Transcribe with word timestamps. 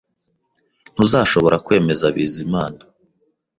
Ntuzashobora 0.93 1.57
kwemeza 1.65 2.05
Bizimana 2.15 2.81